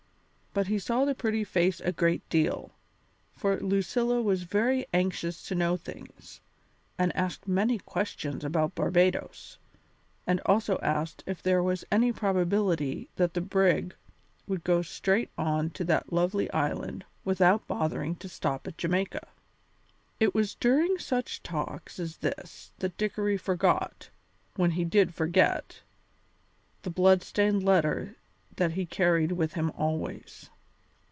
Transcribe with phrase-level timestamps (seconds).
[0.53, 2.71] But he saw the pretty face a great deal,
[3.31, 6.41] for Lucilla was very anxious to know things,
[6.97, 9.59] and asked many questions about Barbadoes,
[10.27, 13.95] and also asked if there was any probability that the brig
[14.45, 19.29] would go straight on to that lovely island without bothering to stop at Jamaica.
[20.19, 24.09] It was during such talks as this that Dickory forgot,
[24.57, 25.79] when he did forget,
[26.81, 28.17] the blood stained letter
[28.57, 30.49] that he carried with him always.